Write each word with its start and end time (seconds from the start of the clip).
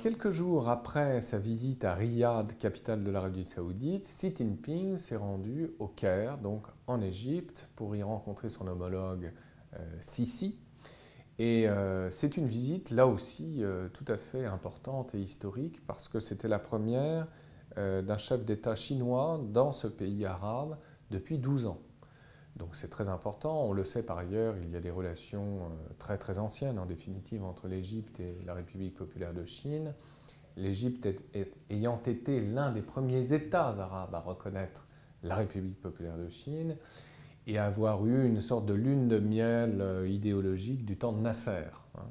Quelques 0.00 0.30
jours 0.30 0.68
après 0.68 1.20
sa 1.20 1.38
visite 1.38 1.84
à 1.84 1.94
Riyad, 1.94 2.56
capitale 2.58 3.02
de 3.02 3.10
l'Arabie 3.10 3.44
Saoudite, 3.44 4.04
Xi 4.04 4.34
Jinping 4.36 4.98
s'est 4.98 5.16
rendu 5.16 5.70
au 5.78 5.86
Caire, 5.88 6.38
donc 6.38 6.66
en 6.86 7.00
Égypte, 7.00 7.68
pour 7.76 7.96
y 7.96 8.02
rencontrer 8.02 8.48
son 8.48 8.66
homologue 8.66 9.32
euh, 9.74 9.78
Sisi. 10.00 10.58
Et 11.38 11.68
euh, 11.68 12.10
c'est 12.10 12.36
une 12.36 12.46
visite, 12.46 12.90
là 12.90 13.06
aussi, 13.06 13.62
euh, 13.62 13.88
tout 13.88 14.04
à 14.08 14.16
fait 14.16 14.44
importante 14.44 15.14
et 15.14 15.20
historique, 15.20 15.84
parce 15.86 16.08
que 16.08 16.20
c'était 16.20 16.48
la 16.48 16.58
première 16.58 17.26
d'un 17.76 18.16
chef 18.16 18.42
d'État 18.46 18.74
chinois 18.74 19.38
dans 19.52 19.70
ce 19.70 19.86
pays 19.86 20.24
arabe 20.24 20.78
depuis 21.10 21.36
12 21.36 21.66
ans. 21.66 21.78
Donc 22.56 22.74
c'est 22.74 22.88
très 22.88 23.08
important. 23.08 23.64
On 23.64 23.72
le 23.72 23.84
sait 23.84 24.02
par 24.02 24.18
ailleurs, 24.18 24.56
il 24.62 24.70
y 24.70 24.76
a 24.76 24.80
des 24.80 24.90
relations 24.90 25.58
euh, 25.60 25.94
très 25.98 26.18
très 26.18 26.38
anciennes 26.38 26.78
en 26.78 26.86
définitive 26.86 27.44
entre 27.44 27.68
l'Égypte 27.68 28.18
et 28.20 28.38
la 28.44 28.54
République 28.54 28.94
populaire 28.94 29.34
de 29.34 29.44
Chine. 29.44 29.94
L'Égypte 30.56 31.06
ayant 31.68 32.00
été 32.06 32.40
l'un 32.40 32.72
des 32.72 32.80
premiers 32.80 33.34
États 33.34 33.68
arabes 33.68 34.14
à 34.14 34.20
reconnaître 34.20 34.88
la 35.22 35.34
République 35.34 35.80
populaire 35.80 36.16
de 36.16 36.30
Chine 36.30 36.76
et 37.46 37.58
avoir 37.58 38.06
eu 38.06 38.26
une 38.26 38.40
sorte 38.40 38.64
de 38.64 38.72
lune 38.74 39.06
de 39.06 39.18
miel 39.18 39.80
euh, 39.80 40.08
idéologique 40.08 40.84
du 40.84 40.96
temps 40.96 41.12
de 41.12 41.20
Nasser. 41.20 41.66
Hein. 41.96 42.08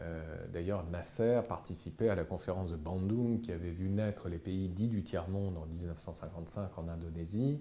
Euh, 0.00 0.46
d'ailleurs, 0.52 0.84
Nasser 0.90 1.40
participait 1.48 2.08
à 2.08 2.14
la 2.14 2.24
conférence 2.24 2.70
de 2.70 2.76
Bandung 2.76 3.40
qui 3.40 3.52
avait 3.52 3.70
vu 3.70 3.88
naître 3.88 4.28
les 4.28 4.38
pays 4.38 4.68
dits 4.68 4.88
du 4.88 5.02
tiers-monde 5.02 5.58
en 5.58 5.66
1955 5.66 6.78
en 6.78 6.88
Indonésie 6.88 7.60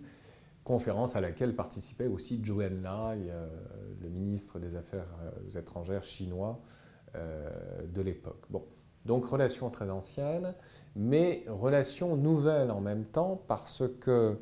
conférence 0.64 1.16
à 1.16 1.22
laquelle 1.22 1.56
participait 1.56 2.08
aussi 2.08 2.42
Zhou 2.44 2.62
Enlai, 2.62 3.30
euh, 3.30 3.48
le 4.02 4.10
ministre 4.10 4.60
des 4.60 4.76
Affaires 4.76 5.08
euh, 5.24 5.60
étrangères 5.60 6.04
chinois 6.04 6.60
euh, 7.16 7.50
de 7.88 8.02
l'époque. 8.02 8.44
Bon. 8.50 8.64
Donc 9.06 9.26
relation 9.26 9.72
très 9.72 9.90
ancienne, 9.90 10.54
mais 10.96 11.44
relation 11.48 12.16
nouvelle 12.16 12.70
en 12.70 12.82
même 12.82 13.06
temps 13.06 13.42
parce 13.48 13.84
que 14.00 14.38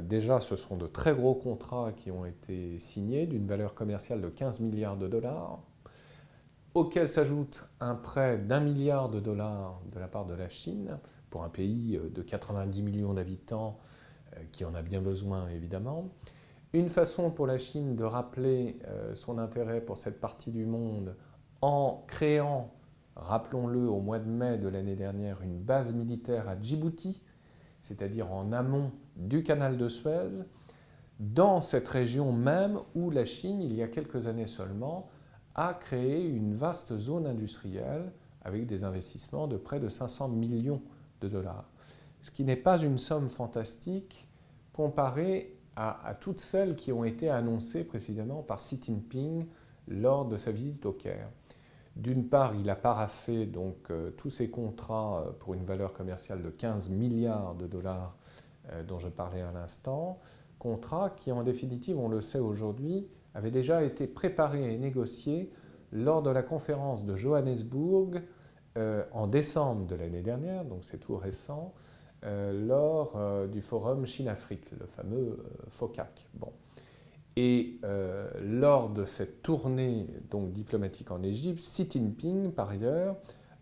déjà 0.00 0.40
ce 0.40 0.56
sont 0.56 0.78
de 0.78 0.86
très 0.86 1.14
gros 1.14 1.34
contrats 1.34 1.92
qui 1.92 2.10
ont 2.10 2.24
été 2.24 2.78
signés 2.78 3.26
d'une 3.26 3.46
valeur 3.46 3.74
commerciale 3.74 4.22
de 4.22 4.30
15 4.30 4.60
milliards 4.60 4.96
de 4.96 5.08
dollars, 5.08 5.58
auquel 6.72 7.10
s'ajoute 7.10 7.66
un 7.80 7.94
prêt 7.94 8.38
d'un 8.38 8.60
milliard 8.60 9.10
de 9.10 9.20
dollars 9.20 9.78
de 9.92 10.00
la 10.00 10.08
part 10.08 10.24
de 10.24 10.32
la 10.32 10.48
Chine 10.48 10.98
pour 11.28 11.44
un 11.44 11.50
pays 11.50 12.00
de 12.02 12.22
90 12.22 12.80
millions 12.80 13.12
d'habitants 13.12 13.78
qui 14.52 14.64
en 14.64 14.74
a 14.74 14.82
bien 14.82 15.00
besoin 15.00 15.48
évidemment. 15.48 16.10
Une 16.72 16.88
façon 16.88 17.30
pour 17.30 17.46
la 17.46 17.58
Chine 17.58 17.94
de 17.94 18.02
rappeler 18.02 18.78
euh, 18.88 19.14
son 19.14 19.38
intérêt 19.38 19.80
pour 19.80 19.96
cette 19.96 20.20
partie 20.20 20.50
du 20.50 20.66
monde 20.66 21.14
en 21.62 22.02
créant, 22.08 22.74
rappelons-le, 23.14 23.88
au 23.88 24.00
mois 24.00 24.18
de 24.18 24.28
mai 24.28 24.58
de 24.58 24.68
l'année 24.68 24.96
dernière, 24.96 25.40
une 25.42 25.60
base 25.60 25.94
militaire 25.94 26.48
à 26.48 26.60
Djibouti, 26.60 27.22
c'est-à-dire 27.80 28.32
en 28.32 28.50
amont 28.52 28.90
du 29.16 29.44
canal 29.44 29.78
de 29.78 29.88
Suez, 29.88 30.42
dans 31.20 31.60
cette 31.60 31.88
région 31.88 32.32
même 32.32 32.80
où 32.96 33.10
la 33.10 33.24
Chine, 33.24 33.62
il 33.62 33.72
y 33.74 33.82
a 33.82 33.88
quelques 33.88 34.26
années 34.26 34.48
seulement, 34.48 35.08
a 35.54 35.74
créé 35.74 36.26
une 36.26 36.54
vaste 36.54 36.98
zone 36.98 37.26
industrielle 37.26 38.12
avec 38.42 38.66
des 38.66 38.82
investissements 38.82 39.46
de 39.46 39.56
près 39.56 39.78
de 39.78 39.88
500 39.88 40.28
millions 40.28 40.82
de 41.20 41.28
dollars 41.28 41.70
ce 42.24 42.30
qui 42.30 42.42
n'est 42.42 42.56
pas 42.56 42.78
une 42.78 42.96
somme 42.96 43.28
fantastique 43.28 44.26
comparée 44.72 45.58
à, 45.76 46.16
toutes 46.18 46.40
celles 46.40 46.74
qui 46.74 46.90
ont 46.90 47.04
été 47.04 47.28
annoncées 47.28 47.84
précisément 47.84 48.42
par 48.42 48.60
Xi 48.60 48.80
Jinping 48.82 49.46
lors 49.88 50.24
de 50.24 50.38
sa 50.38 50.50
visite 50.50 50.86
au 50.86 50.92
Caire. 50.92 51.28
D'une 51.96 52.26
part, 52.26 52.54
il 52.54 52.70
a 52.70 52.76
paraffé 52.76 53.44
donc 53.44 53.76
euh, 53.90 54.10
tous 54.12 54.30
ces 54.30 54.48
contrats 54.48 55.20
euh, 55.20 55.32
pour 55.32 55.52
une 55.52 55.64
valeur 55.66 55.92
commerciale 55.92 56.42
de 56.42 56.48
15 56.48 56.88
milliards 56.88 57.56
de 57.56 57.66
dollars 57.66 58.16
euh, 58.72 58.82
dont 58.84 58.98
je 58.98 59.08
parlais 59.08 59.42
à 59.42 59.52
l'instant, 59.52 60.18
contrats 60.58 61.10
qui 61.10 61.30
en 61.30 61.42
définitive, 61.42 61.98
on 61.98 62.08
le 62.08 62.22
sait 62.22 62.38
aujourd'hui, 62.38 63.06
avaient 63.34 63.50
déjà 63.50 63.84
été 63.84 64.06
préparés 64.06 64.72
et 64.72 64.78
négociés 64.78 65.50
lors 65.92 66.22
de 66.22 66.30
la 66.30 66.42
conférence 66.42 67.04
de 67.04 67.16
Johannesburg 67.16 68.22
en 69.12 69.28
décembre 69.28 69.86
de 69.86 69.94
l'année 69.94 70.22
dernière, 70.22 70.64
donc 70.64 70.84
c'est 70.84 70.98
tout 70.98 71.16
récent, 71.16 71.72
lors 72.52 73.16
euh, 73.16 73.46
du 73.46 73.60
forum 73.60 74.06
Chine-Afrique, 74.06 74.70
le 74.78 74.86
fameux 74.86 75.38
euh, 75.38 75.66
FOCAC. 75.70 76.28
Bon. 76.34 76.52
Et 77.36 77.80
lors 78.40 78.90
de 78.90 79.04
cette 79.04 79.42
tournée 79.42 80.06
donc, 80.30 80.52
diplomatique 80.52 81.10
en 81.10 81.20
Égypte, 81.24 81.58
Xi 81.58 81.88
Jinping, 81.90 82.52
par 82.52 82.70
ailleurs, 82.70 83.16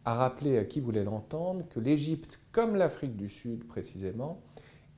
a 0.04 0.12
rappelé 0.12 0.58
à 0.58 0.66
qui 0.66 0.80
voulait 0.80 1.04
l'entendre 1.04 1.64
que 1.70 1.80
l'Égypte, 1.80 2.38
comme 2.52 2.76
l'Afrique 2.76 3.16
du 3.16 3.30
Sud 3.30 3.66
précisément, 3.66 4.42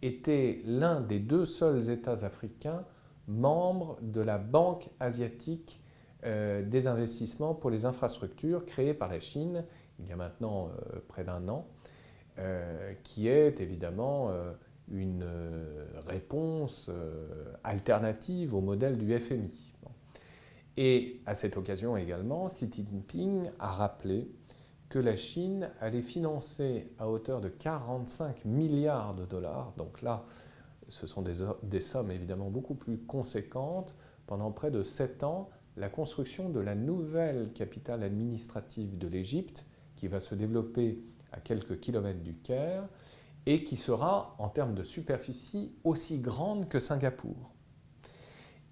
était 0.03 0.61
l'un 0.65 1.01
des 1.01 1.21
deux 1.21 1.45
seuls 1.45 1.89
États 1.89 2.25
africains 2.25 2.85
membres 3.29 3.97
de 4.03 4.21
la 4.21 4.39
Banque 4.39 4.91
asiatique 4.99 5.81
des 6.25 6.89
investissements 6.89 7.55
pour 7.55 7.71
les 7.71 7.85
infrastructures 7.85 8.67
créée 8.67 8.95
par 8.95 9.09
la 9.09 9.21
Chine 9.21 9.65
il 10.01 10.09
y 10.09 10.13
a 10.13 10.17
maintenant 10.17 10.71
près 11.07 11.23
d'un 11.23 11.49
an 11.49 11.69
euh, 11.69 11.71
qui 13.05 13.29
est 13.29 13.61
évidemment 13.61 14.31
euh, 14.31 14.53
une 14.89 15.23
euh, 15.23 15.87
réponse 16.07 16.91
alternative 17.63 18.55
au 18.55 18.61
modèle 18.61 18.99
du 18.99 19.17
FMI. 19.19 19.73
Et 20.77 21.21
à 21.25 21.35
cette 21.35 21.57
occasion 21.57 21.97
également, 21.97 22.49
Xi 22.49 22.69
Jinping 22.73 23.51
a 23.61 23.71
rappelé 23.71 24.29
que 24.89 24.99
la 24.99 25.17
Chine 25.17 25.71
allait 25.81 26.03
financer 26.03 26.93
à 26.99 27.09
hauteur 27.09 27.41
de 27.41 27.49
45 27.49 28.45
milliards 28.45 29.15
de 29.15 29.25
dollars, 29.25 29.73
donc 29.77 30.03
là, 30.03 30.25
ce 30.89 31.07
sont 31.07 31.23
des, 31.23 31.35
des, 31.63 31.81
sommes 31.81 32.11
évidemment 32.11 32.51
beaucoup 32.51 32.75
plus 32.75 32.99
conséquentes, 32.99 33.95
pendant 34.27 34.51
près 34.51 34.71
de 34.71 34.83
7 34.83 35.23
ans, 35.23 35.49
la 35.77 35.89
construction 35.89 36.51
de 36.51 36.61
la 36.61 36.75
nouvelle 36.75 37.53
capitale 37.53 38.03
administrative 38.03 38.99
de 38.99 39.09
l'Égypte, 39.09 39.65
qui 39.97 40.09
va 40.09 40.21
se 40.21 40.35
développer 40.35 41.03
à 41.35 41.41
quelques 41.41 41.81
kilomètres 41.81 42.23
du 42.23 42.35
Caire, 42.35 42.89
et 43.47 43.65
qui 43.65 43.77
sera, 43.77 44.35
en 44.39 44.49
termes 44.49 44.75
de 44.75 44.85
superficie, 44.85 45.73
aussi 45.85 46.19
grande 46.19 46.69
que 46.69 46.79
Singapour. 46.79 47.53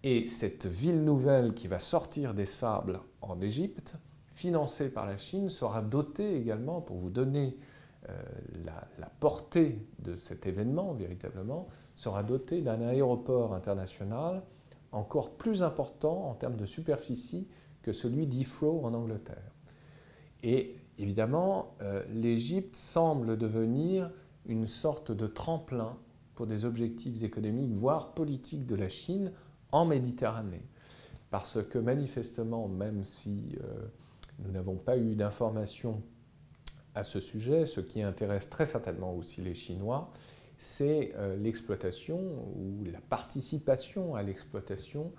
Et 0.02 0.26
cette 0.26 0.66
ville 0.66 1.04
nouvelle 1.04 1.54
qui 1.54 1.68
va 1.68 1.78
sortir 1.78 2.34
des 2.34 2.46
sables 2.46 3.00
en 3.20 3.40
Égypte, 3.40 3.94
financée 4.30 4.88
par 4.88 5.06
la 5.06 5.16
Chine, 5.16 5.50
sera 5.50 5.82
dotée 5.82 6.36
également, 6.36 6.80
pour 6.80 6.96
vous 6.96 7.10
donner 7.10 7.56
euh, 8.08 8.22
la, 8.64 8.88
la, 8.98 9.10
portée 9.20 9.86
de 9.98 10.16
cet 10.16 10.46
événement 10.46 10.94
véritablement, 10.94 11.68
sera 11.94 12.22
dotée 12.22 12.62
d'un 12.62 12.80
aéroport 12.80 13.54
international 13.54 14.42
encore 14.92 15.30
plus 15.30 15.62
important 15.62 16.28
en 16.28 16.34
termes 16.34 16.56
de 16.56 16.66
superficie 16.66 17.48
que 17.82 17.92
celui 17.92 18.26
d'Heathrow 18.26 18.84
en 18.84 18.94
Angleterre. 18.94 19.52
Et 20.42 20.76
Évidemment, 21.02 21.74
euh, 21.82 22.04
l'Égypte 22.10 22.76
semble 22.76 23.36
devenir 23.36 24.08
une 24.46 24.68
sorte 24.68 25.10
de 25.10 25.26
tremplin 25.26 25.98
pour 26.36 26.46
des 26.46 26.64
objectifs 26.64 27.24
économiques, 27.24 27.72
voire 27.72 28.14
politiques 28.14 28.66
de 28.66 28.76
la 28.76 28.88
Chine 28.88 29.32
en 29.72 29.84
Méditerranée. 29.84 30.64
Parce 31.32 31.58
que 31.60 31.80
manifestement, 31.80 32.68
même 32.68 33.04
si 33.04 33.56
euh, 33.64 33.82
nous 34.38 34.52
n'avons 34.52 34.76
pas 34.76 34.97
eu 34.97 35.16
d'informations 35.16 36.00
à 36.94 37.03
ce 37.03 37.18
sujet, 37.18 37.66
ce 37.66 37.80
qui 37.80 38.00
intéresse 38.00 38.48
très 38.48 38.66
certainement 38.66 39.12
aussi 39.12 39.41
les 39.41 39.54
Chinois, 39.54 40.12
c'est 40.56 41.15
euh, 41.16 41.34
l'exploitation 41.36 42.21
ou 42.54 42.84
la 42.84 43.00
participation 43.00 44.15
à 44.15 44.22
l'exploitation 44.22 45.12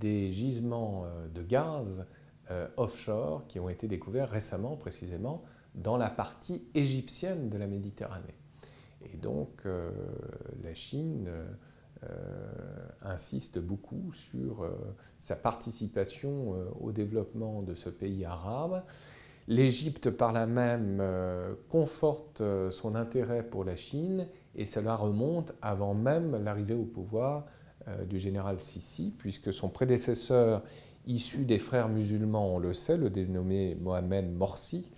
des 0.00 0.32
gisements 0.32 1.06
de 1.32 1.40
gaz 1.40 2.04
euh, 2.52 2.68
offshore 2.76 3.44
qui 3.48 3.58
ont 3.58 3.68
été 3.68 3.88
découverts 3.88 4.30
récemment 4.30 4.76
précisément 4.76 5.42
dans 5.74 5.96
la 5.96 6.08
partie 6.08 6.62
égyptienne 6.76 7.48
de 7.48 7.58
la 7.58 7.66
Méditerranée. 7.66 8.36
Et 9.02 9.16
donc 9.16 9.62
euh, 9.66 9.90
la 10.62 10.72
Chine 10.72 11.28
euh, 11.28 12.46
insiste 13.02 13.58
beaucoup 13.58 14.12
sur 14.12 14.64
sa 15.18 15.34
participation 15.34 16.54
au 16.80 16.92
développement 16.92 17.62
de 17.62 17.74
ce 17.74 17.90
pays 17.90 18.24
arabe. 18.24 18.84
L'Égypte, 19.48 20.10
par 20.10 20.32
là 20.32 20.46
même, 20.46 21.02
conforte 21.68 22.42
son 22.70 22.94
intérêt 22.94 23.42
pour 23.42 23.64
la 23.64 23.74
Chine 23.74 24.28
et 24.54 24.66
cela 24.66 24.94
remonte 24.94 25.52
avant 25.62 25.94
même 25.94 26.44
l'arrivée 26.44 26.74
au 26.74 26.84
pouvoir 26.84 27.46
du 28.08 28.18
général 28.20 28.60
Sissi, 28.60 29.12
puisque 29.16 29.52
son 29.52 29.68
prédécesseur 29.68 30.62
issu 31.06 31.44
des 31.44 31.58
frères 31.58 31.88
musulmans, 31.88 32.54
on 32.54 32.58
le 32.58 32.74
sait, 32.74 32.96
le 32.96 33.10
dénommé 33.10 33.76
Mohamed 33.76 34.32
Morsi, 34.32 34.90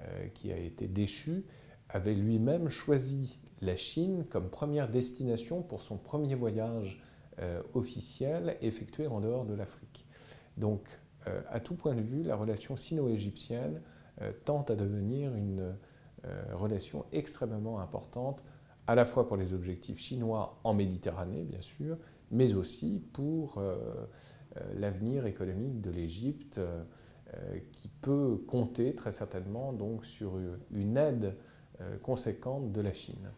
euh, 0.00 0.28
qui 0.34 0.52
a 0.52 0.58
été 0.58 0.86
déchu, 0.86 1.44
avait 1.88 2.14
lui-même 2.14 2.68
choisi 2.68 3.38
la 3.60 3.76
Chine 3.76 4.24
comme 4.28 4.50
première 4.50 4.88
destination 4.88 5.62
pour 5.62 5.82
son 5.82 5.96
premier 5.96 6.34
voyage 6.34 7.00
euh, 7.40 7.62
officiel 7.72 8.56
effectué 8.60 9.06
en 9.06 9.20
dehors 9.20 9.44
de 9.44 9.54
l'Afrique. 9.54 10.06
Donc, 10.56 10.86
euh, 11.26 11.40
à 11.50 11.60
tout 11.60 11.74
point 11.74 11.94
de 11.94 12.02
vue, 12.02 12.22
la 12.22 12.36
relation 12.36 12.76
sino-égyptienne 12.76 13.80
tend 14.44 14.62
à 14.68 14.76
devenir 14.76 15.34
une 15.34 15.74
relation 16.52 17.04
extrêmement 17.10 17.80
importante, 17.80 18.44
à 18.86 18.94
la 18.94 19.06
fois 19.06 19.26
pour 19.26 19.36
les 19.36 19.52
objectifs 19.52 19.98
chinois 19.98 20.60
en 20.62 20.72
Méditerranée, 20.72 21.42
bien 21.42 21.60
sûr, 21.60 21.98
mais 22.30 22.54
aussi 22.54 23.02
pour 23.12 23.60
l'avenir 24.76 25.26
économique 25.26 25.80
de 25.80 25.90
l'Égypte, 25.90 26.60
qui 27.72 27.88
peut 27.88 28.38
compter 28.46 28.94
très 28.94 29.12
certainement 29.12 29.72
donc 29.72 30.04
sur 30.04 30.38
une 30.70 30.96
aide 30.96 31.34
conséquente 32.02 32.70
de 32.72 32.80
la 32.80 32.92
Chine. 32.92 33.30